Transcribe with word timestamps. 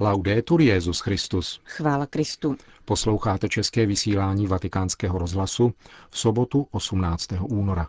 Laudetur 0.00 0.60
Jezus 0.60 1.00
Christus. 1.00 1.60
Chvála 1.64 2.06
Kristu. 2.06 2.56
Posloucháte 2.84 3.48
české 3.48 3.86
vysílání 3.86 4.46
Vatikánského 4.46 5.18
rozhlasu 5.18 5.72
v 6.10 6.18
sobotu 6.18 6.66
18. 6.70 7.28
února. 7.40 7.86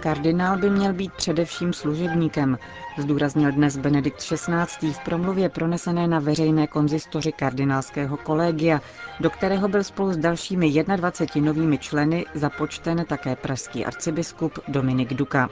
Kardinál 0.00 0.58
by 0.58 0.70
měl 0.70 0.92
být 0.92 1.12
především 1.12 1.72
služebníkem, 1.72 2.58
zdůraznil 2.98 3.52
dnes 3.52 3.76
Benedikt 3.76 4.18
XVI. 4.18 4.92
v 4.92 4.98
promluvě 5.04 5.48
pronesené 5.48 6.08
na 6.08 6.18
veřejné 6.18 6.66
konzistoři 6.66 7.32
kardinálského 7.32 8.16
kolegia, 8.16 8.80
do 9.20 9.30
kterého 9.30 9.68
byl 9.68 9.84
spolu 9.84 10.12
s 10.12 10.16
dalšími 10.16 10.84
21 10.96 11.52
novými 11.52 11.78
členy 11.78 12.24
započten 12.34 13.04
také 13.08 13.36
pražský 13.36 13.84
arcibiskup 13.84 14.58
Dominik 14.68 15.14
Duka. 15.14 15.48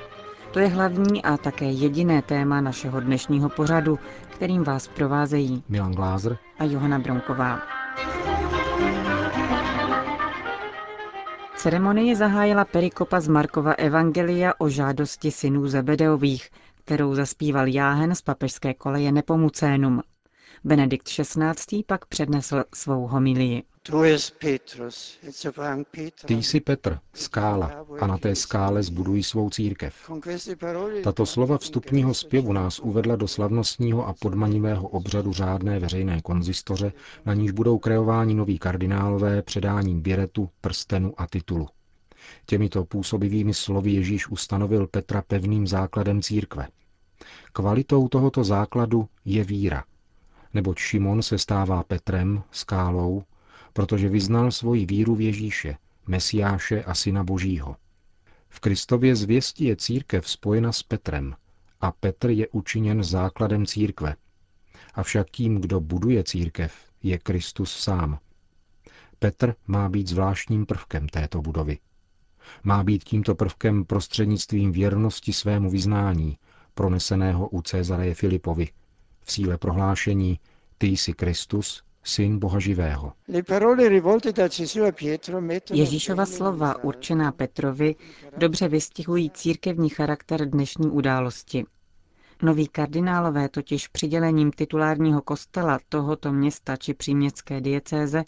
To 0.52 0.58
je 0.58 0.68
hlavní 0.68 1.22
a 1.22 1.36
také 1.36 1.64
jediné 1.70 2.22
téma 2.22 2.60
našeho 2.60 3.00
dnešního 3.00 3.48
pořadu, 3.48 3.98
kterým 4.30 4.64
vás 4.64 4.88
provázejí 4.88 5.64
Milan 5.68 5.92
Glázer 5.92 6.38
a 6.58 6.64
Johana 6.64 6.98
Bronková. 6.98 7.60
Ceremonii 11.56 12.16
zahájila 12.16 12.64
perikopa 12.64 13.20
z 13.20 13.28
Markova 13.28 13.72
Evangelia 13.72 14.52
o 14.58 14.68
žádosti 14.68 15.30
synů 15.30 15.68
Zebedeových, 15.68 16.50
kterou 16.84 17.14
zaspíval 17.14 17.66
Jáhen 17.66 18.14
z 18.14 18.22
papežské 18.22 18.74
koleje 18.74 19.12
Nepomucénum. 19.12 20.02
Benedikt 20.64 21.08
XVI. 21.08 21.82
pak 21.86 22.06
přednesl 22.06 22.64
svou 22.74 23.06
homilii. 23.06 23.62
Ty 26.26 26.34
jsi 26.34 26.60
Petr, 26.60 26.98
skála, 27.14 27.86
a 28.00 28.06
na 28.06 28.18
té 28.18 28.34
skále 28.34 28.82
zbudují 28.82 29.22
svou 29.22 29.50
církev. 29.50 30.10
Tato 31.04 31.26
slova 31.26 31.58
vstupního 31.58 32.14
zpěvu 32.14 32.52
nás 32.52 32.78
uvedla 32.78 33.16
do 33.16 33.28
slavnostního 33.28 34.06
a 34.06 34.14
podmanivého 34.20 34.88
obřadu 34.88 35.32
řádné 35.32 35.78
veřejné 35.78 36.20
konzistoře, 36.20 36.92
na 37.24 37.34
níž 37.34 37.50
budou 37.50 37.78
kreováni 37.78 38.34
noví 38.34 38.58
kardinálové 38.58 39.42
předáním 39.42 40.02
běretu, 40.02 40.50
prstenu 40.60 41.14
a 41.16 41.26
titulu. 41.26 41.68
Těmito 42.46 42.84
působivými 42.84 43.54
slovy 43.54 43.90
Ježíš 43.90 44.28
ustanovil 44.28 44.86
Petra 44.86 45.22
pevným 45.22 45.66
základem 45.66 46.22
církve. 46.22 46.68
Kvalitou 47.52 48.08
tohoto 48.08 48.44
základu 48.44 49.08
je 49.24 49.44
víra, 49.44 49.84
neboť 50.54 50.78
Šimon 50.78 51.22
se 51.22 51.38
stává 51.38 51.82
Petrem, 51.82 52.42
skálou, 52.50 53.22
protože 53.72 54.08
vyznal 54.08 54.50
svoji 54.50 54.86
víru 54.86 55.14
v 55.14 55.20
Ježíše, 55.20 55.76
Mesiáše 56.06 56.84
a 56.84 56.94
Syna 56.94 57.24
Božího. 57.24 57.76
V 58.48 58.60
Kristově 58.60 59.16
zvěsti 59.16 59.64
je 59.64 59.76
církev 59.76 60.28
spojena 60.28 60.72
s 60.72 60.82
Petrem 60.82 61.36
a 61.80 61.92
Petr 61.92 62.30
je 62.30 62.48
učiněn 62.48 63.04
základem 63.04 63.66
církve. 63.66 64.16
Avšak 64.94 65.30
tím, 65.30 65.60
kdo 65.60 65.80
buduje 65.80 66.24
církev, 66.24 66.74
je 67.02 67.18
Kristus 67.18 67.76
sám. 67.76 68.18
Petr 69.18 69.54
má 69.66 69.88
být 69.88 70.08
zvláštním 70.08 70.66
prvkem 70.66 71.08
této 71.08 71.42
budovy. 71.42 71.78
Má 72.62 72.84
být 72.84 73.04
tímto 73.04 73.34
prvkem 73.34 73.84
prostřednictvím 73.84 74.72
věrnosti 74.72 75.32
svému 75.32 75.70
vyznání, 75.70 76.38
proneseného 76.74 77.48
u 77.48 77.62
Cezareje 77.62 78.14
Filipovi, 78.14 78.68
v 79.20 79.32
síle 79.32 79.58
prohlášení 79.58 80.38
Ty 80.78 80.86
jsi 80.86 81.12
Kristus, 81.12 81.82
syn 82.04 82.38
Boha 82.38 82.58
živého. 82.60 83.12
Ježíšova 85.72 86.26
slova 86.26 86.84
určená 86.84 87.32
Petrovi 87.32 87.94
dobře 88.36 88.68
vystihují 88.68 89.30
církevní 89.30 89.88
charakter 89.88 90.50
dnešní 90.50 90.90
události. 90.90 91.64
Noví 92.42 92.68
kardinálové 92.68 93.48
totiž 93.48 93.88
přidělením 93.88 94.50
titulárního 94.50 95.22
kostela 95.22 95.78
tohoto 95.88 96.32
města 96.32 96.76
či 96.76 96.94
příměstské 96.94 97.60
diecéze 97.60 98.24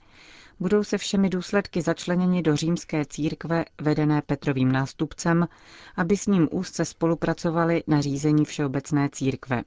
budou 0.61 0.85
se 0.85 0.99
všemi 0.99 1.31
důsledky 1.31 1.83
začleněni 1.83 2.43
do 2.43 2.57
římské 2.57 3.05
církve 3.05 3.65
vedené 3.81 4.23
Petrovým 4.23 4.73
nástupcem, 4.73 5.49
aby 5.97 6.17
s 6.17 6.27
ním 6.27 6.49
úzce 6.53 6.85
spolupracovali 6.85 7.83
na 7.87 8.01
řízení 8.01 8.45
všeobecné 8.45 9.09
církve. 9.13 9.63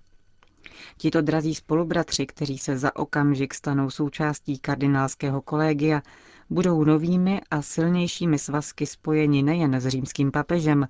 Tito 0.97 1.21
drazí 1.21 1.55
spolubratři, 1.55 2.25
kteří 2.25 2.57
se 2.57 2.77
za 2.77 2.95
okamžik 2.95 3.53
stanou 3.53 3.89
součástí 3.89 4.59
kardinálského 4.59 5.41
kolegia, 5.41 6.01
budou 6.49 6.83
novými 6.83 7.41
a 7.51 7.61
silnějšími 7.61 8.39
svazky 8.39 8.85
spojeni 8.85 9.43
nejen 9.43 9.79
s 9.81 9.87
římským 9.87 10.31
papežem, 10.31 10.87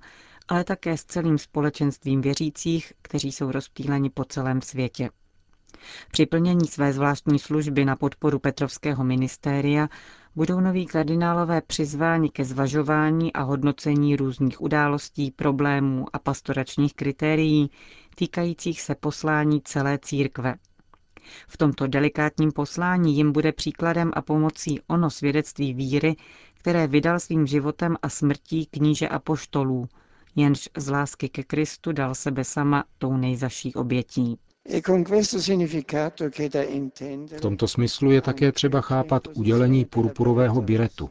ale 0.48 0.64
také 0.64 0.96
s 0.96 1.04
celým 1.04 1.38
společenstvím 1.38 2.20
věřících, 2.20 2.92
kteří 3.02 3.32
jsou 3.32 3.50
rozptýleni 3.50 4.10
po 4.10 4.24
celém 4.24 4.62
světě. 4.62 5.10
Při 6.10 6.26
plnění 6.26 6.66
své 6.66 6.92
zvláštní 6.92 7.38
služby 7.38 7.84
na 7.84 7.96
podporu 7.96 8.38
Petrovského 8.38 9.04
ministéria 9.04 9.88
budou 10.36 10.60
noví 10.60 10.86
kardinálové 10.86 11.60
přizváni 11.60 12.30
ke 12.30 12.44
zvažování 12.44 13.32
a 13.32 13.42
hodnocení 13.42 14.16
různých 14.16 14.60
událostí, 14.60 15.30
problémů 15.30 16.06
a 16.12 16.18
pastoračních 16.18 16.94
kritérií 16.94 17.70
týkajících 18.14 18.80
se 18.80 18.94
poslání 18.94 19.60
celé 19.62 19.98
církve. 19.98 20.54
V 21.48 21.56
tomto 21.56 21.86
delikátním 21.86 22.52
poslání 22.52 23.16
jim 23.16 23.32
bude 23.32 23.52
příkladem 23.52 24.10
a 24.14 24.22
pomocí 24.22 24.80
ono 24.86 25.10
svědectví 25.10 25.74
víry, 25.74 26.16
které 26.54 26.86
vydal 26.86 27.20
svým 27.20 27.46
životem 27.46 27.96
a 28.02 28.08
smrtí 28.08 28.66
kníže 28.66 29.08
a 29.08 29.18
poštolů, 29.18 29.88
jenž 30.36 30.68
z 30.76 30.88
lásky 30.88 31.28
ke 31.28 31.42
Kristu 31.42 31.92
dal 31.92 32.14
sebe 32.14 32.44
sama 32.44 32.84
tou 32.98 33.16
nejzaší 33.16 33.74
obětí. 33.74 34.38
E 34.70 34.80
v 37.36 37.40
tomto 37.40 37.68
smyslu 37.68 38.10
je 38.10 38.20
také 38.20 38.52
třeba 38.52 38.80
chápat 38.80 39.28
udělení 39.34 39.84
purpurového 39.84 40.62
biretu. 40.62 41.10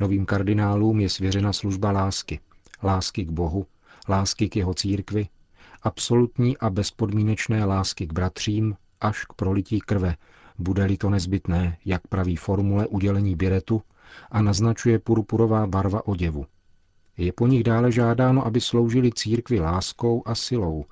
Novým 0.00 0.26
kardinálům 0.26 1.00
je 1.00 1.08
svěřena 1.08 1.52
služba 1.52 1.92
lásky. 1.92 2.40
Lásky 2.82 3.24
k 3.24 3.30
Bohu, 3.30 3.66
lásky 4.08 4.48
k 4.48 4.56
jeho 4.56 4.74
církvi, 4.74 5.28
absolutní 5.82 6.58
a 6.58 6.70
bezpodmínečné 6.70 7.64
lásky 7.64 8.06
k 8.06 8.12
bratřím 8.12 8.76
až 9.00 9.24
k 9.24 9.32
prolití 9.32 9.80
krve, 9.80 10.16
bude-li 10.58 10.96
to 10.96 11.10
nezbytné, 11.10 11.76
jak 11.84 12.06
praví 12.06 12.36
formule 12.36 12.86
udělení 12.86 13.36
biretu 13.36 13.82
a 14.30 14.42
naznačuje 14.42 14.98
purpurová 14.98 15.66
barva 15.66 16.06
oděvu. 16.06 16.46
Je 17.16 17.32
po 17.32 17.46
nich 17.46 17.64
dále 17.64 17.92
žádáno, 17.92 18.46
aby 18.46 18.60
sloužili 18.60 19.12
církvi 19.12 19.60
láskou 19.60 20.22
a 20.26 20.34
silou, 20.34 20.84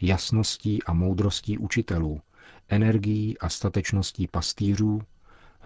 jasností 0.00 0.82
a 0.82 0.92
moudrostí 0.92 1.58
učitelů, 1.58 2.20
energií 2.68 3.38
a 3.38 3.48
statečností 3.48 4.28
pastýřů, 4.28 5.00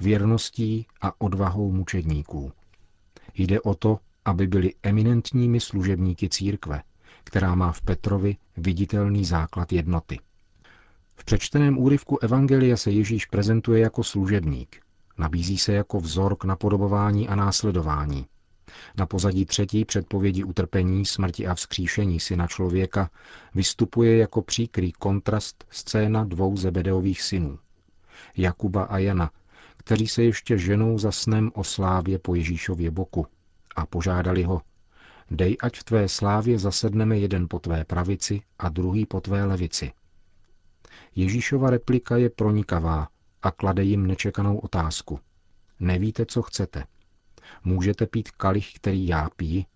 věrností 0.00 0.86
a 1.00 1.20
odvahou 1.20 1.72
mučedníků. 1.72 2.52
Jde 3.34 3.60
o 3.60 3.74
to, 3.74 3.98
aby 4.24 4.46
byli 4.46 4.74
eminentními 4.82 5.60
služebníky 5.60 6.28
církve, 6.28 6.82
která 7.24 7.54
má 7.54 7.72
v 7.72 7.82
Petrovi 7.82 8.36
viditelný 8.56 9.24
základ 9.24 9.72
jednoty. 9.72 10.18
V 11.16 11.24
přečteném 11.24 11.78
úryvku 11.78 12.18
Evangelia 12.18 12.76
se 12.76 12.90
Ježíš 12.90 13.26
prezentuje 13.26 13.80
jako 13.80 14.04
služebník. 14.04 14.80
Nabízí 15.18 15.58
se 15.58 15.72
jako 15.72 16.00
vzor 16.00 16.36
k 16.36 16.44
napodobování 16.44 17.28
a 17.28 17.34
následování. 17.34 18.26
Na 18.96 19.06
pozadí 19.06 19.44
třetí 19.44 19.84
předpovědi 19.84 20.44
utrpení, 20.44 21.06
smrti 21.06 21.46
a 21.46 21.54
vzkříšení 21.54 22.20
syna 22.20 22.46
člověka 22.46 23.10
vystupuje 23.54 24.16
jako 24.16 24.42
příkrý 24.42 24.92
kontrast 24.92 25.64
scéna 25.70 26.24
dvou 26.24 26.56
Zebedeových 26.56 27.22
synů. 27.22 27.58
Jakuba 28.36 28.82
a 28.82 28.98
Jana, 28.98 29.30
kteří 29.76 30.08
se 30.08 30.22
ještě 30.22 30.58
ženou 30.58 30.98
za 30.98 31.12
snem 31.12 31.50
o 31.54 31.64
slávě 31.64 32.18
po 32.18 32.34
Ježíšově 32.34 32.90
boku 32.90 33.26
a 33.76 33.86
požádali 33.86 34.42
ho, 34.42 34.62
dej 35.30 35.56
ať 35.62 35.78
v 35.78 35.84
tvé 35.84 36.08
slávě 36.08 36.58
zasedneme 36.58 37.18
jeden 37.18 37.46
po 37.48 37.58
tvé 37.58 37.84
pravici 37.84 38.42
a 38.58 38.68
druhý 38.68 39.06
po 39.06 39.20
tvé 39.20 39.44
levici. 39.44 39.92
Ježíšova 41.16 41.70
replika 41.70 42.16
je 42.16 42.30
pronikavá 42.30 43.08
a 43.42 43.50
klade 43.50 43.84
jim 43.84 44.06
nečekanou 44.06 44.58
otázku. 44.58 45.20
Nevíte, 45.80 46.26
co 46.26 46.42
chcete. 46.42 46.84
Můžete 47.64 48.06
pít 48.06 48.30
kalich, 48.30 48.72
který 48.74 49.06
já 49.06 49.28
pí? 49.36 49.66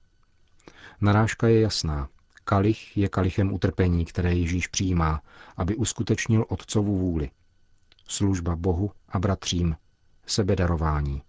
Narážka 1.00 1.48
je 1.48 1.60
jasná. 1.60 2.08
Kalich 2.44 2.96
je 2.96 3.08
kalichem 3.08 3.52
utrpení, 3.52 4.04
které 4.04 4.34
Ježíš 4.34 4.66
přijímá, 4.66 5.22
aby 5.56 5.76
uskutečnil 5.76 6.44
otcovu 6.48 6.98
vůli. 6.98 7.30
Služba 8.08 8.56
Bohu 8.56 8.90
a 9.08 9.18
bratřím, 9.18 9.76
sebedarování. 10.26 11.22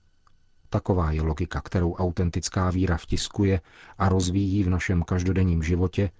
Taková 0.69 1.11
je 1.11 1.21
logika, 1.21 1.61
kterou 1.61 1.93
autentická 1.93 2.69
víra 2.69 2.97
vtiskuje 2.97 3.61
a 3.97 4.09
rozvíjí 4.09 4.63
v 4.63 4.69
našem 4.69 5.03
každodenním 5.03 5.63
životě 5.63 6.11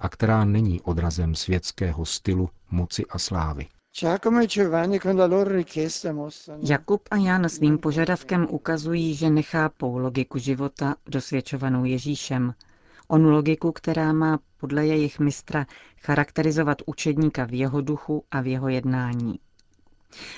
a 0.00 0.08
která 0.08 0.44
není 0.44 0.80
odrazem 0.80 1.34
světského 1.34 2.04
stylu, 2.04 2.50
moci 2.70 3.06
a 3.06 3.18
slávy. 3.18 3.66
Jakub 6.68 7.08
a 7.10 7.16
Jan 7.16 7.48
svým 7.48 7.78
požadavkem 7.78 8.46
ukazují, 8.50 9.14
že 9.14 9.30
nechápou 9.30 9.98
logiku 9.98 10.38
života 10.38 10.94
dosvědčovanou 11.06 11.84
Ježíšem. 11.84 12.54
Onu 13.08 13.30
logiku, 13.30 13.72
která 13.72 14.12
má 14.12 14.38
podle 14.60 14.86
jejich 14.86 15.18
mistra 15.18 15.66
charakterizovat 16.00 16.82
učedníka 16.86 17.44
v 17.44 17.52
jeho 17.54 17.80
duchu 17.80 18.24
a 18.30 18.40
v 18.40 18.46
jeho 18.46 18.68
jednání. 18.68 19.38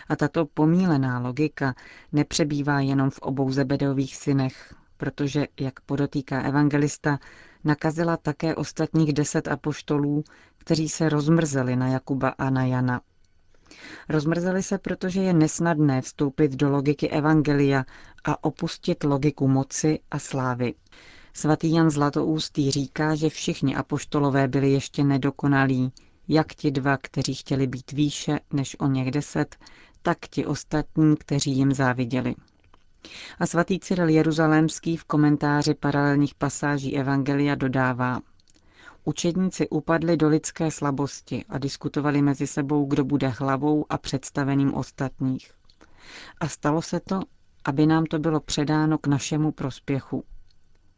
A 0.08 0.16
tato 0.16 0.46
pomílená 0.46 1.18
logika 1.18 1.74
nepřebývá 2.12 2.80
jenom 2.80 3.10
v 3.10 3.18
obou 3.18 3.50
Zebedových 3.50 4.16
synech, 4.16 4.74
protože, 4.96 5.46
jak 5.60 5.80
podotýká 5.80 6.42
evangelista, 6.42 7.18
nakazila 7.64 8.16
také 8.16 8.54
ostatních 8.54 9.12
deset 9.12 9.48
apoštolů, 9.48 10.24
kteří 10.58 10.88
se 10.88 11.08
rozmrzeli 11.08 11.76
na 11.76 11.88
Jakuba 11.88 12.28
a 12.28 12.50
na 12.50 12.64
Jana. 12.64 13.00
Rozmrzeli 14.08 14.62
se, 14.62 14.78
protože 14.78 15.22
je 15.22 15.32
nesnadné 15.32 16.02
vstoupit 16.02 16.52
do 16.52 16.70
logiky 16.70 17.08
evangelia 17.08 17.84
a 18.24 18.44
opustit 18.44 19.04
logiku 19.04 19.48
moci 19.48 19.98
a 20.10 20.18
slávy. 20.18 20.74
Svatý 21.32 21.72
Jan 21.72 21.90
Zlatoústý 21.90 22.70
říká, 22.70 23.14
že 23.14 23.28
všichni 23.28 23.76
apoštolové 23.76 24.48
byli 24.48 24.72
ještě 24.72 25.04
nedokonalí, 25.04 25.92
jak 26.28 26.54
ti 26.54 26.70
dva, 26.70 26.96
kteří 26.96 27.34
chtěli 27.34 27.66
být 27.66 27.92
výše 27.92 28.40
než 28.52 28.76
o 28.80 28.86
něch 28.86 29.10
deset, 29.10 29.56
tak 30.02 30.18
ti 30.30 30.46
ostatní, 30.46 31.16
kteří 31.16 31.52
jim 31.56 31.72
záviděli. 31.72 32.34
A 33.38 33.46
svatý 33.46 33.78
Cyril 33.78 34.08
Jeruzalémský 34.08 34.96
v 34.96 35.04
komentáři 35.04 35.74
paralelních 35.74 36.34
pasáží 36.34 36.96
Evangelia 36.96 37.54
dodává, 37.54 38.20
Učedníci 39.08 39.68
upadli 39.68 40.16
do 40.16 40.28
lidské 40.28 40.70
slabosti 40.70 41.44
a 41.48 41.58
diskutovali 41.58 42.22
mezi 42.22 42.46
sebou, 42.46 42.84
kdo 42.86 43.04
bude 43.04 43.28
hlavou 43.28 43.86
a 43.88 43.98
představeným 43.98 44.74
ostatních. 44.74 45.52
A 46.40 46.48
stalo 46.48 46.82
se 46.82 47.00
to, 47.00 47.20
aby 47.64 47.86
nám 47.86 48.04
to 48.04 48.18
bylo 48.18 48.40
předáno 48.40 48.98
k 48.98 49.06
našemu 49.06 49.52
prospěchu. 49.52 50.24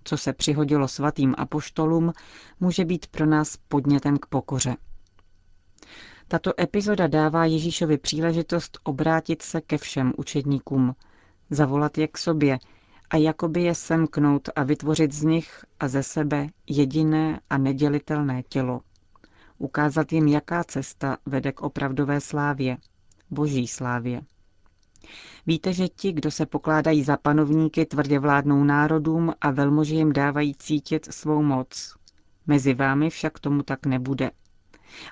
Co 0.05 0.17
se 0.17 0.33
přihodilo 0.33 0.89
svatým 0.89 1.35
apoštolům, 1.39 2.13
může 2.61 2.85
být 2.85 3.07
pro 3.07 3.27
nás 3.27 3.57
podnětem 3.69 4.19
k 4.19 4.27
pokoře. 4.27 4.77
Tato 6.29 6.61
epizoda 6.61 7.07
dává 7.07 7.45
Ježíšovi 7.45 7.99
příležitost 7.99 8.79
obrátit 8.85 9.43
se 9.43 9.61
ke 9.61 9.79
všem 9.79 10.13
učedníkům, 10.17 10.95
zavolat 11.51 11.99
je 11.99 12.09
k 12.09 12.19
sobě 12.19 12.59
a 13.11 13.17
jakoby 13.17 13.63
je 13.63 13.75
semknout 13.75 14.49
a 14.57 14.63
vytvořit 14.63 15.13
z 15.13 15.23
nich 15.23 15.65
a 15.81 15.89
ze 15.89 16.03
sebe 16.03 16.47
jediné 16.67 17.41
a 17.51 17.59
nedělitelné 17.59 18.43
tělo. 18.43 18.81
Ukázat 19.59 20.13
jim, 20.13 20.29
jaká 20.29 20.65
cesta 20.65 21.17
vede 21.27 21.53
k 21.53 21.63
opravdové 21.63 22.21
slávě, 22.21 22.77
boží 23.31 23.69
slávě. 23.69 24.21
Víte, 25.47 25.73
že 25.73 25.89
ti, 25.89 26.13
kdo 26.13 26.31
se 26.31 26.47
pokládají 26.47 27.05
za 27.05 27.17
panovníky, 27.17 27.87
tvrdě 27.87 28.19
vládnou 28.19 28.65
národům 28.65 29.33
a 29.41 29.51
velmoži 29.51 29.95
jim 29.95 30.13
dávají 30.13 30.55
cítit 30.55 31.09
svou 31.13 31.43
moc. 31.43 31.97
Mezi 32.47 32.75
vámi 32.75 33.11
však 33.11 33.39
tomu 33.39 33.63
tak 33.63 33.87
nebude. 33.87 34.31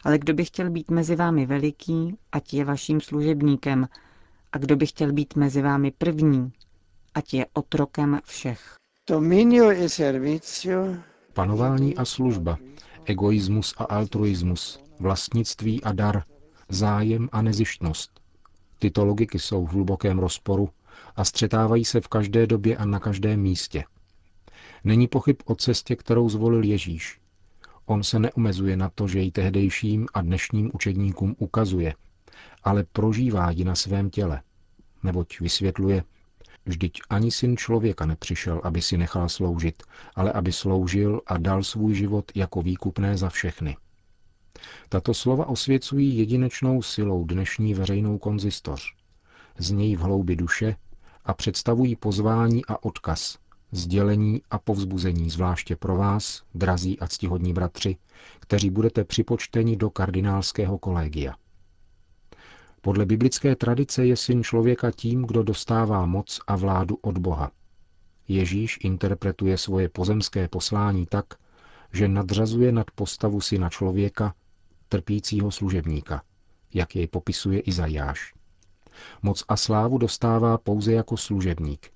Ale 0.04 0.18
kdo 0.18 0.34
by 0.34 0.44
chtěl 0.44 0.70
být 0.70 0.90
mezi 0.90 1.16
vámi 1.16 1.46
veliký, 1.46 2.16
ať 2.32 2.54
je 2.54 2.64
vaším 2.64 3.00
služebníkem, 3.00 3.88
a 4.52 4.58
kdo 4.58 4.76
by 4.76 4.86
chtěl 4.86 5.12
být 5.12 5.36
mezi 5.36 5.62
vámi 5.62 5.90
první, 5.90 6.52
ať 7.16 7.34
je 7.34 7.44
otrokem 7.52 8.20
všech. 8.24 8.76
E 9.10 10.98
Panování 11.32 11.96
a 11.96 12.04
služba, 12.04 12.58
egoismus 13.04 13.74
a 13.78 13.84
altruismus, 13.84 14.80
vlastnictví 15.00 15.84
a 15.84 15.92
dar, 15.92 16.22
zájem 16.68 17.28
a 17.32 17.42
nezištnost. 17.42 18.20
Tyto 18.78 19.04
logiky 19.04 19.38
jsou 19.38 19.66
v 19.66 19.70
hlubokém 19.70 20.18
rozporu 20.18 20.68
a 21.16 21.24
střetávají 21.24 21.84
se 21.84 22.00
v 22.00 22.08
každé 22.08 22.46
době 22.46 22.76
a 22.76 22.84
na 22.84 23.00
každém 23.00 23.40
místě. 23.40 23.84
Není 24.84 25.08
pochyb 25.08 25.36
o 25.44 25.54
cestě, 25.54 25.96
kterou 25.96 26.28
zvolil 26.28 26.64
Ježíš. 26.64 27.20
On 27.86 28.02
se 28.02 28.18
neomezuje 28.18 28.76
na 28.76 28.90
to, 28.94 29.08
že 29.08 29.18
ji 29.18 29.30
tehdejším 29.30 30.06
a 30.14 30.22
dnešním 30.22 30.70
učedníkům 30.74 31.36
ukazuje, 31.38 31.94
ale 32.64 32.84
prožívá 32.92 33.50
ji 33.50 33.64
na 33.64 33.74
svém 33.74 34.10
těle. 34.10 34.42
Neboť 35.02 35.40
vysvětluje, 35.40 36.02
Vždyť 36.66 37.00
ani 37.10 37.30
syn 37.30 37.56
člověka 37.56 38.06
nepřišel, 38.06 38.60
aby 38.64 38.82
si 38.82 38.96
nechal 38.98 39.28
sloužit, 39.28 39.82
ale 40.14 40.32
aby 40.32 40.52
sloužil 40.52 41.20
a 41.26 41.38
dal 41.38 41.62
svůj 41.62 41.94
život 41.94 42.32
jako 42.34 42.62
výkupné 42.62 43.16
za 43.16 43.28
všechny. 43.28 43.76
Tato 44.88 45.14
slova 45.14 45.46
osvěcují 45.46 46.18
jedinečnou 46.18 46.82
silou 46.82 47.24
dnešní 47.24 47.74
veřejnou 47.74 48.18
konzistoř. 48.18 48.94
Znějí 49.58 49.96
v 49.96 50.00
hloubi 50.00 50.36
duše 50.36 50.76
a 51.24 51.34
představují 51.34 51.96
pozvání 51.96 52.64
a 52.66 52.84
odkaz, 52.84 53.38
sdělení 53.72 54.42
a 54.50 54.58
povzbuzení 54.58 55.30
zvláště 55.30 55.76
pro 55.76 55.96
vás, 55.96 56.42
drazí 56.54 56.98
a 57.00 57.06
ctihodní 57.06 57.52
bratři, 57.52 57.96
kteří 58.40 58.70
budete 58.70 59.04
připočteni 59.04 59.76
do 59.76 59.90
kardinálského 59.90 60.78
kolegia. 60.78 61.34
Podle 62.86 63.06
biblické 63.06 63.56
tradice 63.56 64.06
je 64.06 64.16
syn 64.16 64.42
člověka 64.42 64.90
tím, 64.90 65.22
kdo 65.22 65.42
dostává 65.42 66.06
moc 66.06 66.40
a 66.46 66.56
vládu 66.56 66.98
od 67.02 67.18
Boha. 67.18 67.50
Ježíš 68.28 68.78
interpretuje 68.82 69.58
svoje 69.58 69.88
pozemské 69.88 70.48
poslání 70.48 71.06
tak, 71.06 71.24
že 71.92 72.08
nadřazuje 72.08 72.72
nad 72.72 72.90
postavu 72.90 73.40
syna 73.40 73.70
člověka 73.70 74.34
trpícího 74.88 75.50
služebníka, 75.50 76.22
jak 76.74 76.96
jej 76.96 77.06
popisuje 77.06 77.60
Izajáš. 77.60 78.34
Moc 79.22 79.44
a 79.48 79.56
slávu 79.56 79.98
dostává 79.98 80.58
pouze 80.58 80.92
jako 80.92 81.16
služebník. 81.16 81.90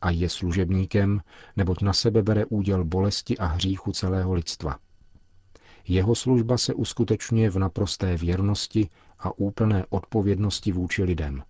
A 0.00 0.10
je 0.10 0.28
služebníkem, 0.28 1.20
neboť 1.56 1.82
na 1.82 1.92
sebe 1.92 2.22
bere 2.22 2.44
úděl 2.46 2.84
bolesti 2.84 3.38
a 3.38 3.46
hříchu 3.46 3.92
celého 3.92 4.32
lidstva. 4.32 4.78
Jeho 5.88 6.14
služba 6.14 6.58
se 6.58 6.74
uskutečňuje 6.74 7.50
v 7.50 7.58
naprosté 7.58 8.16
věrnosti 8.16 8.88
a 9.18 9.38
úplné 9.38 9.84
odpovědnosti 9.90 10.72
vůči 10.72 11.02
lidem. 11.02 11.42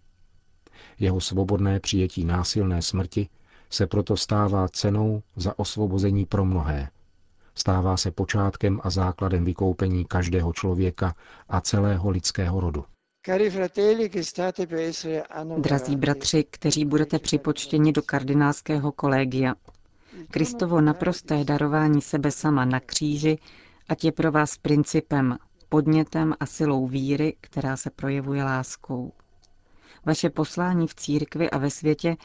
Jeho 0.99 1.21
svobodné 1.21 1.81
přijetí 1.81 2.25
násilné 2.25 2.83
smrti 2.83 3.29
se 3.71 3.87
proto 3.87 4.17
stává 4.17 4.69
cenou 4.69 5.23
za 5.37 5.59
osvobození 5.59 6.27
pro 6.27 6.45
mnohé. 6.45 6.89
Stává 7.55 7.97
se 7.97 8.11
počátkem 8.11 8.81
a 8.83 8.91
základem 8.91 9.45
vykoupení 9.45 10.05
každého 10.05 10.53
člověka 10.53 11.15
a 11.49 11.61
celého 11.61 12.11
lidského 12.11 12.61
rodu. 12.61 12.85
Drazí 15.59 15.97
bratři, 15.97 16.45
kteří 16.51 16.85
budete 16.85 17.19
připočtěni 17.19 17.93
do 17.93 18.03
kardinálského 18.03 18.93
kolegia, 18.93 19.55
Kristovo 20.31 20.81
naprosté 20.81 21.45
darování 21.45 22.03
sebe 22.03 22.31
sama 22.31 22.65
na 22.65 22.81
kříži, 22.81 23.39
ať 23.89 24.05
je 24.05 24.13
pro 24.13 24.33
vás 24.33 24.59
principem, 24.59 25.39
podnětem 25.69 26.35
a 26.41 26.47
silou 26.47 26.87
víry, 26.87 27.37
která 27.41 27.77
se 27.77 27.91
projevuje 27.91 28.45
láskou. 28.45 29.13
Vaše 30.07 30.31
poslání 30.31 30.87
v 30.87 30.95
církvi 30.95 31.51
a 31.51 31.59
ve 31.59 31.71
světě, 31.71 32.17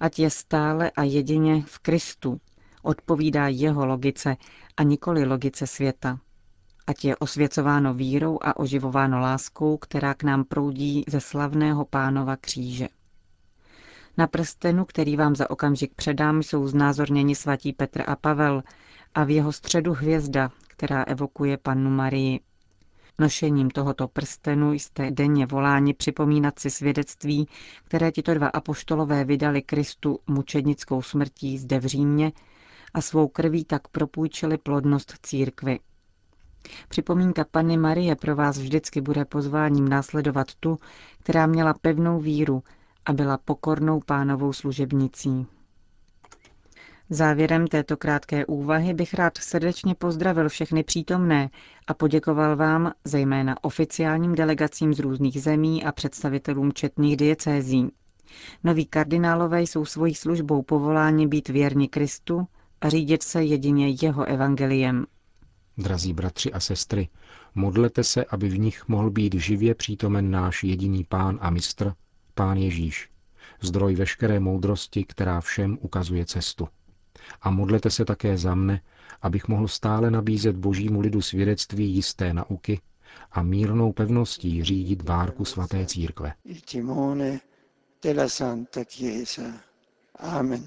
ať 0.00 0.18
je 0.18 0.30
stále 0.30 0.90
a 0.90 1.02
jedině 1.02 1.62
v 1.66 1.78
Kristu, 1.78 2.40
odpovídá 2.82 3.48
jeho 3.48 3.86
logice 3.86 4.36
a 4.76 4.82
nikoli 4.82 5.24
logice 5.24 5.66
světa. 5.66 6.18
Ať 6.86 7.04
je 7.04 7.16
osvěcováno 7.16 7.94
vírou 7.94 8.38
a 8.42 8.56
oživováno 8.56 9.18
láskou, 9.20 9.76
která 9.76 10.14
k 10.14 10.22
nám 10.22 10.44
proudí 10.44 11.04
ze 11.08 11.20
slavného 11.20 11.84
pánova 11.84 12.36
kříže. 12.36 12.88
Na 14.18 14.26
prstenu, 14.26 14.84
který 14.84 15.16
vám 15.16 15.36
za 15.36 15.50
okamžik 15.50 15.94
předám, 15.94 16.42
jsou 16.42 16.66
znázorněni 16.66 17.34
svatí 17.34 17.72
Petr 17.72 18.02
a 18.06 18.16
Pavel 18.16 18.62
a 19.14 19.24
v 19.24 19.30
jeho 19.30 19.52
středu 19.52 19.92
hvězda, 19.92 20.50
která 20.82 21.02
evokuje 21.02 21.56
pannu 21.56 21.90
Marii. 21.90 22.40
Nošením 23.18 23.70
tohoto 23.70 24.08
prstenu 24.08 24.72
jste 24.72 25.10
denně 25.10 25.46
voláni 25.46 25.94
připomínat 25.94 26.58
si 26.58 26.70
svědectví, 26.70 27.48
které 27.84 28.12
tito 28.12 28.34
dva 28.34 28.46
apoštolové 28.46 29.24
vydali 29.24 29.62
Kristu 29.62 30.18
mučednickou 30.26 31.02
smrtí 31.02 31.58
zde 31.58 31.78
v 31.80 31.86
Římě 31.86 32.32
a 32.94 33.00
svou 33.00 33.28
krví 33.28 33.64
tak 33.64 33.88
propůjčili 33.88 34.58
plodnost 34.58 35.14
církvy. 35.22 35.78
Připomínka 36.88 37.44
Panny 37.50 37.76
Marie 37.76 38.16
pro 38.16 38.36
vás 38.36 38.58
vždycky 38.58 39.00
bude 39.00 39.24
pozváním 39.24 39.88
následovat 39.88 40.54
tu, 40.60 40.78
která 41.18 41.46
měla 41.46 41.74
pevnou 41.74 42.20
víru 42.20 42.62
a 43.06 43.12
byla 43.12 43.38
pokornou 43.38 44.00
pánovou 44.00 44.52
služebnicí. 44.52 45.46
Závěrem 47.14 47.66
této 47.66 47.96
krátké 47.96 48.46
úvahy 48.46 48.94
bych 48.94 49.14
rád 49.14 49.38
srdečně 49.38 49.94
pozdravil 49.94 50.48
všechny 50.48 50.82
přítomné 50.82 51.50
a 51.86 51.94
poděkoval 51.94 52.56
vám, 52.56 52.92
zejména 53.04 53.64
oficiálním 53.64 54.34
delegacím 54.34 54.94
z 54.94 54.98
různých 54.98 55.42
zemí 55.42 55.84
a 55.84 55.92
představitelům 55.92 56.72
četných 56.72 57.16
diecézí. 57.16 57.88
Noví 58.64 58.86
kardinálové 58.86 59.62
jsou 59.62 59.84
svojí 59.84 60.14
službou 60.14 60.62
povoláni 60.62 61.26
být 61.26 61.48
věrni 61.48 61.88
Kristu 61.88 62.46
a 62.80 62.88
řídit 62.88 63.22
se 63.22 63.44
jedině 63.44 63.88
jeho 64.02 64.24
evangeliem. 64.24 65.06
Drazí 65.78 66.12
bratři 66.12 66.52
a 66.52 66.60
sestry, 66.60 67.08
modlete 67.54 68.04
se, 68.04 68.24
aby 68.24 68.48
v 68.48 68.58
nich 68.58 68.88
mohl 68.88 69.10
být 69.10 69.34
živě 69.34 69.74
přítomen 69.74 70.30
náš 70.30 70.64
jediný 70.64 71.04
pán 71.04 71.38
a 71.40 71.50
mistr, 71.50 71.92
pán 72.34 72.56
Ježíš, 72.56 73.10
zdroj 73.60 73.94
veškeré 73.94 74.40
moudrosti, 74.40 75.04
která 75.04 75.40
všem 75.40 75.78
ukazuje 75.80 76.26
cestu. 76.26 76.68
A 77.42 77.50
modlete 77.50 77.90
se 77.90 78.04
také 78.04 78.38
za 78.38 78.54
mne, 78.54 78.80
abych 79.22 79.48
mohl 79.48 79.68
stále 79.68 80.10
nabízet 80.10 80.56
božímu 80.56 81.00
lidu 81.00 81.22
svědectví 81.22 81.90
jisté 81.90 82.34
nauky 82.34 82.80
a 83.32 83.42
mírnou 83.42 83.92
pevností 83.92 84.64
řídit 84.64 85.08
várku 85.08 85.44
svaté 85.44 85.86
církve. 85.86 86.34
Amen. 90.18 90.62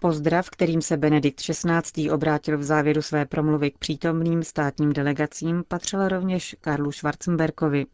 Pozdrav, 0.00 0.50
kterým 0.50 0.82
se 0.82 0.96
Benedikt 0.96 1.40
XVI. 1.40 2.10
obrátil 2.10 2.58
v 2.58 2.62
závěru 2.62 3.02
své 3.02 3.26
promluvy 3.26 3.70
k 3.70 3.78
přítomným 3.78 4.42
státním 4.42 4.92
delegacím, 4.92 5.64
patřil 5.68 6.08
rovněž 6.08 6.56
Karlu 6.60 6.92
Schwarzenberkovi. 6.92 7.86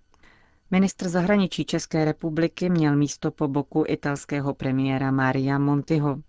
Ministr 0.70 1.08
zahraničí 1.08 1.64
České 1.64 2.04
republiky 2.04 2.70
měl 2.70 2.96
místo 2.96 3.30
po 3.30 3.48
boku 3.48 3.84
italského 3.88 4.54
premiéra 4.54 5.10
Maria 5.10 5.58
Montiho. 5.58 6.22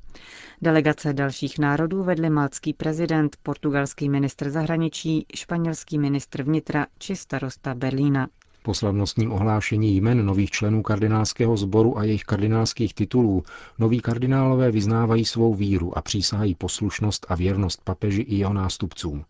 Delegace 0.62 1.14
dalších 1.14 1.60
národů 1.60 2.04
vedli 2.04 2.30
malcký 2.30 2.74
prezident, 2.74 3.38
portugalský 3.44 4.10
ministr 4.10 4.50
zahraničí, 4.50 5.26
španělský 5.36 6.00
ministr 6.00 6.44
vnitra 6.44 6.88
či 7.00 7.16
starosta 7.16 7.76
Berlína. 7.76 8.28
Po 8.64 8.74
slavnostním 8.74 9.32
ohlášení 9.32 9.96
jmen 9.96 10.26
nových 10.26 10.52
členů 10.52 10.82
kardinálského 10.84 11.58
sboru 11.58 11.98
a 11.98 12.04
jejich 12.04 12.24
kardinálských 12.24 12.94
titulů 12.94 13.44
noví 13.80 14.00
kardinálové 14.00 14.72
vyznávají 14.72 15.26
svou 15.26 15.54
víru 15.54 15.98
a 15.98 16.02
přísahají 16.02 16.56
poslušnost 16.56 17.26
a 17.30 17.36
věrnost 17.36 17.82
papeži 17.84 18.22
i 18.22 18.36
jeho 18.36 18.54
nástupcům. 18.54 19.26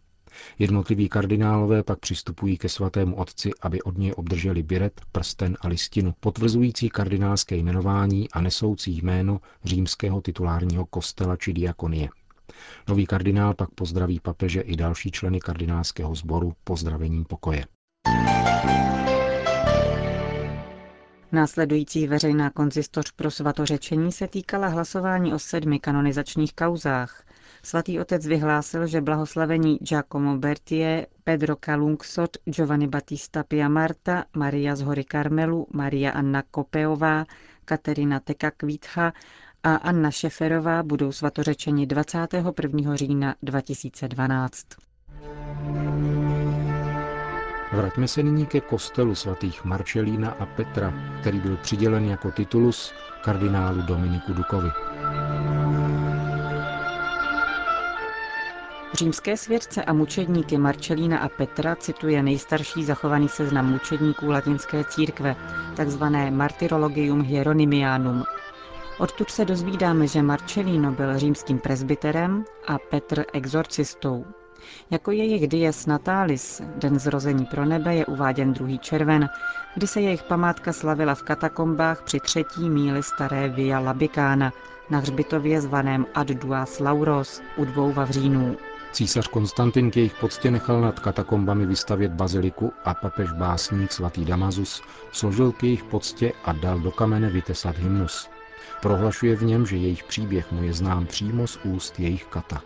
Jednotliví 0.60 1.10
kardinálové 1.10 1.84
pak 1.84 2.00
přistupují 2.00 2.58
ke 2.58 2.70
svatému 2.70 3.16
otci, 3.16 3.52
aby 3.62 3.82
od 3.82 3.98
něj 3.98 4.14
obdrželi 4.16 4.64
biret, 4.64 5.02
prsten 5.12 5.58
a 5.62 5.68
listinu, 5.68 6.14
potvrzující 6.20 6.90
kardinálské 6.90 7.56
jmenování 7.56 8.30
a 8.30 8.42
nesoucí 8.42 9.02
jméno 9.02 9.40
římského 9.64 10.22
titulárního 10.22 10.86
kostela 10.86 11.36
či 11.36 11.54
diakonie. 11.54 12.10
Nový 12.88 13.06
kardinál 13.06 13.54
pak 13.54 13.70
pozdraví 13.70 14.20
papeže 14.20 14.62
i 14.62 14.76
další 14.76 15.12
členy 15.12 15.40
kardinálského 15.40 16.16
sboru 16.16 16.54
pozdravením 16.64 17.26
pokoje. 17.26 17.66
Následující 21.32 22.08
veřejná 22.08 22.50
konzistoř 22.50 23.12
pro 23.12 23.32
svatořečení 23.32 24.12
se 24.12 24.28
týkala 24.28 24.68
hlasování 24.68 25.34
o 25.34 25.40
sedmi 25.40 25.80
kanonizačních 25.80 26.54
kauzách. 26.54 27.24
Svatý 27.64 28.00
otec 28.00 28.26
vyhlásil, 28.26 28.88
že 28.88 29.02
blahoslavení 29.02 29.78
Giacomo 29.78 30.38
Bertie, 30.38 31.08
Pedro 31.24 31.56
Calungsot, 31.56 32.38
Giovanni 32.50 32.88
Battista 32.88 33.44
Piamarta, 33.44 34.26
Maria 34.36 34.76
z 34.76 34.82
hory 34.82 35.04
Karmelu, 35.04 35.68
Maria 35.74 36.12
Anna 36.12 36.44
Kopeová, 36.52 37.26
Katerina 37.66 38.20
Teka 38.20 38.52
Kvítcha 38.52 39.14
a 39.64 39.76
Anna 39.76 40.12
Šeferová 40.12 40.84
budou 40.84 41.12
svatořečeni 41.12 41.86
21. 41.86 42.96
října 42.96 43.36
2012. 43.44 44.66
Vraťme 47.74 48.08
se 48.08 48.24
nyní 48.24 48.46
ke 48.46 48.62
kostelu 48.62 49.16
svatých 49.16 49.66
Marčelína 49.66 50.32
a 50.32 50.46
Petra, 50.46 50.94
který 51.20 51.40
byl 51.40 51.58
přidělen 51.58 52.06
jako 52.06 52.32
titulus 52.32 52.94
kardinálu 53.24 53.82
Dominiku 53.82 54.34
Dukovi. 54.34 54.70
Římské 58.94 59.38
svědce 59.38 59.84
a 59.84 59.94
mučedníky 59.94 60.58
Marčelína 60.58 61.20
a 61.20 61.30
Petra 61.30 61.76
cituje 61.76 62.24
nejstarší 62.24 62.84
zachovaný 62.84 63.30
seznam 63.30 63.72
mučedníků 63.72 64.32
latinské 64.32 64.84
církve, 64.84 65.36
takzvané 65.76 66.32
Martyrologium 66.32 67.22
Hieronymianum. 67.22 68.24
Odtud 69.00 69.30
se 69.30 69.46
dozvídáme, 69.46 70.08
že 70.08 70.22
Marcelino 70.22 70.92
byl 70.92 71.18
římským 71.18 71.60
presbyterem 71.60 72.46
a 72.68 72.78
Petr 72.78 73.26
exorcistou. 73.34 74.26
Jako 74.92 75.12
jejich 75.12 75.48
dies 75.48 75.86
natalis, 75.86 76.62
den 76.76 77.00
zrození 77.00 77.46
pro 77.46 77.66
nebe, 77.66 77.96
je 77.96 78.06
uváděn 78.06 78.54
2. 78.54 78.78
červen, 78.78 79.30
kdy 79.76 79.88
se 79.88 80.02
jejich 80.02 80.24
památka 80.24 80.74
slavila 80.74 81.16
v 81.16 81.24
katakombách 81.24 82.02
při 82.02 82.20
třetí 82.20 82.70
míli 82.70 83.04
staré 83.04 83.50
Via 83.50 83.80
Labikána, 83.80 84.54
na 84.90 85.00
hřbitově 85.00 85.62
zvaném 85.62 86.06
Ad 86.14 86.28
Duas 86.28 86.80
Lauros 86.80 87.42
u 87.58 87.66
dvou 87.66 87.94
Vavřínů. 87.94 88.58
Císař 88.92 89.28
Konstantin 89.28 89.92
k 89.92 89.98
jejich 89.98 90.16
poctě 90.16 90.52
nechal 90.52 90.82
nad 90.82 91.00
katakombami 91.00 91.66
vystavět 91.66 92.12
baziliku 92.12 92.74
a 92.86 92.94
papež 92.94 93.32
básník 93.32 93.92
svatý 93.92 94.26
Damazus 94.26 94.82
složil 95.12 95.52
k 95.52 95.64
jejich 95.64 95.84
poctě 95.84 96.34
a 96.46 96.54
dal 96.54 96.80
do 96.80 96.92
kamene 96.92 97.30
vytesat 97.30 97.78
hymnus. 97.78 98.30
Prohlašuje 98.82 99.36
v 99.36 99.44
něm, 99.44 99.66
že 99.66 99.78
jejich 99.78 100.04
příběh 100.04 100.52
mu 100.52 100.64
je 100.64 100.74
znám 100.74 101.06
přímo 101.06 101.48
z 101.48 101.60
úst 101.64 102.00
jejich 102.00 102.26
kata. 102.26 102.62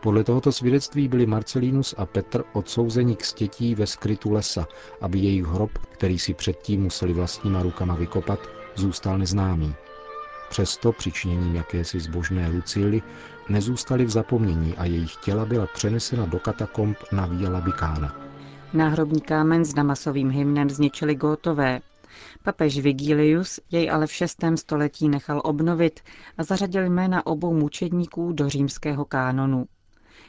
Podle 0.00 0.24
tohoto 0.24 0.52
svědectví 0.52 1.08
byli 1.08 1.26
Marcelínus 1.26 1.94
a 1.98 2.06
Petr 2.06 2.44
odsouzeni 2.52 3.16
k 3.16 3.24
stětí 3.24 3.74
ve 3.74 3.86
skrytu 3.86 4.32
lesa, 4.32 4.66
aby 5.00 5.18
jejich 5.18 5.44
hrob, 5.44 5.78
který 5.78 6.18
si 6.18 6.34
předtím 6.34 6.82
museli 6.82 7.12
vlastníma 7.12 7.62
rukama 7.62 7.94
vykopat, 7.94 8.40
zůstal 8.74 9.18
neznámý. 9.18 9.74
Přesto 10.50 10.92
přičiněním 10.92 11.56
jakési 11.56 12.00
zbožné 12.00 12.48
Lucily 12.48 13.02
nezůstali 13.48 14.04
v 14.04 14.10
zapomnění 14.10 14.74
a 14.76 14.84
jejich 14.84 15.16
těla 15.16 15.44
byla 15.44 15.66
přenesena 15.66 16.26
do 16.26 16.38
katakomb 16.38 16.96
na 17.12 17.26
Via 17.26 17.50
Labikána. 17.50 18.16
Náhrobní 18.72 19.20
kámen 19.20 19.64
s 19.64 19.74
Damasovým 19.74 20.30
hymnem 20.30 20.70
zničili 20.70 21.14
Gótové. 21.14 21.80
Papež 22.42 22.78
Vigilius 22.78 23.60
jej 23.70 23.90
ale 23.90 24.06
v 24.06 24.12
6. 24.12 24.36
století 24.54 25.08
nechal 25.08 25.40
obnovit 25.44 26.00
a 26.38 26.42
zařadil 26.42 26.84
jména 26.84 27.26
obou 27.26 27.54
mučedníků 27.54 28.32
do 28.32 28.48
římského 28.48 29.04
kánonu. 29.04 29.66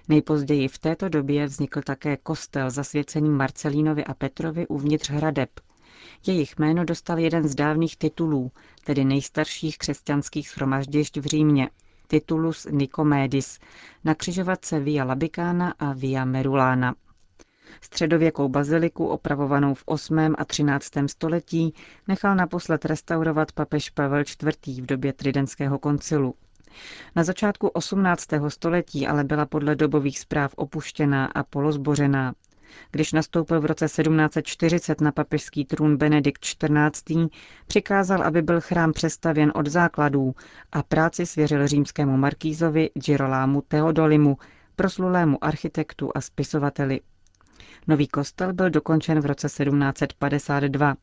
Nejpozději 0.08 0.68
v 0.68 0.78
této 0.78 1.10
době 1.10 1.46
vznikl 1.46 1.82
také 1.82 2.18
kostel 2.18 2.70
zasvěcený 2.70 3.30
Marcelínovi 3.30 4.06
a 4.06 4.14
Petrovi 4.14 4.68
uvnitř 4.68 5.10
hradeb. 5.10 5.50
Jejich 6.28 6.58
jméno 6.60 6.86
dostal 6.86 7.20
jeden 7.20 7.48
z 7.48 7.56
dávných 7.56 7.98
titulů, 7.98 8.52
tedy 8.84 9.06
nejstarších 9.06 9.78
křesťanských 9.78 10.50
shromažděšť 10.50 11.18
v 11.18 11.26
Římě, 11.26 11.70
titulus 12.10 12.68
Nicomédis, 12.72 13.60
na 14.04 14.16
křižovatce 14.16 14.80
Via 14.80 15.04
Labicana 15.04 15.74
a 15.80 15.94
Via 15.94 16.26
Merulana. 16.26 16.96
Středověkou 17.82 18.50
baziliku, 18.50 19.08
opravovanou 19.08 19.74
v 19.74 19.84
8. 19.86 20.20
a 20.38 20.46
13. 20.46 20.88
století, 21.08 21.74
nechal 22.08 22.36
naposled 22.36 22.86
restaurovat 22.86 23.52
papež 23.52 23.90
Pavel 23.90 24.20
IV. 24.22 24.82
v 24.82 24.86
době 24.86 25.14
Tridentského 25.14 25.80
koncilu. 25.80 26.34
Na 27.16 27.24
začátku 27.24 27.68
18. 27.68 28.28
století 28.48 29.08
ale 29.08 29.24
byla 29.24 29.46
podle 29.46 29.76
dobových 29.76 30.20
zpráv 30.20 30.54
opuštěná 30.56 31.26
a 31.26 31.44
polozbořená. 31.44 32.34
Když 32.92 33.14
nastoupil 33.14 33.62
v 33.62 33.66
roce 33.66 33.86
1740 33.86 35.02
na 35.02 35.12
papežský 35.12 35.66
trůn 35.66 35.98
Benedikt 35.98 36.42
XIV., 36.42 37.30
přikázal, 37.68 38.24
aby 38.24 38.42
byl 38.42 38.62
chrám 38.62 38.94
přestavěn 38.94 39.52
od 39.56 39.68
základů 39.68 40.36
a 40.72 40.84
práci 40.84 41.26
svěřil 41.26 41.68
římskému 41.68 42.18
markízovi 42.18 42.90
Girolámu 42.94 43.62
Teodolimu, 43.68 44.38
proslulému 44.76 45.44
architektu 45.44 46.12
a 46.16 46.22
spisovateli. 46.22 47.02
Nový 47.88 48.08
kostel 48.08 48.54
byl 48.54 48.70
dokončen 48.70 49.20
v 49.20 49.26
roce 49.26 49.48
1752. 49.48 50.96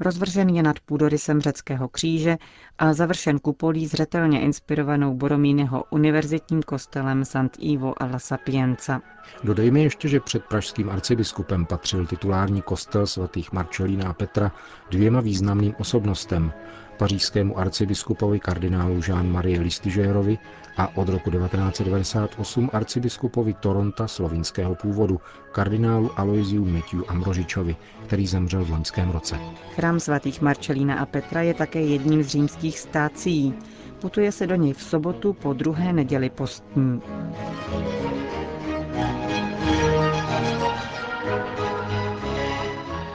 Rozvržen 0.00 0.48
je 0.48 0.62
nad 0.62 0.80
půdorysem 0.80 1.40
řeckého 1.40 1.88
kříže 1.88 2.36
a 2.78 2.92
završen 2.92 3.38
kupolí 3.38 3.86
zřetelně 3.86 4.40
inspirovanou 4.40 5.14
Boromíneho 5.14 5.84
univerzitním 5.90 6.62
kostelem 6.62 7.24
Sant 7.24 7.56
Ivo 7.60 8.02
alla 8.02 8.18
Sapienza. 8.18 9.00
Dodejme 9.44 9.80
ještě, 9.80 10.08
že 10.08 10.20
před 10.20 10.44
pražským 10.44 10.90
arcibiskupem 10.90 11.66
patřil 11.66 12.06
titulární 12.06 12.62
kostel 12.62 13.06
svatých 13.06 13.52
Marčelína 13.52 14.08
a 14.08 14.12
Petra 14.12 14.52
dvěma 14.90 15.20
významným 15.20 15.74
osobnostem, 15.78 16.52
pařížskému 16.98 17.58
arcibiskupovi 17.58 18.40
kardinálu 18.40 19.00
Jean-Marie 19.00 19.60
Listigerovi 19.60 20.38
a 20.76 20.96
od 20.96 21.08
roku 21.08 21.30
1998 21.30 22.70
arcibiskupovi 22.72 23.54
Toronta 23.54 24.08
slovinského 24.08 24.74
původu, 24.74 25.20
kardinálu 25.52 26.10
Aloisiu 26.16 26.64
Matthew 26.64 27.02
Ambrožičovi, 27.08 27.76
který 28.06 28.26
zemřel 28.26 28.64
v 28.64 28.70
loňském 28.70 29.10
roce. 29.10 29.38
Chrám 29.74 30.00
svatých 30.00 30.40
Marčelína 30.40 30.98
a 30.98 31.06
Petra 31.06 31.42
je 31.42 31.54
také 31.54 31.80
jedním 31.80 32.22
z 32.22 32.26
římských 32.26 32.78
stácí. 32.78 33.54
Putuje 34.00 34.32
se 34.32 34.46
do 34.46 34.54
něj 34.54 34.72
v 34.72 34.82
sobotu 34.82 35.32
po 35.32 35.52
druhé 35.52 35.92
neděli 35.92 36.30
postní. 36.30 37.00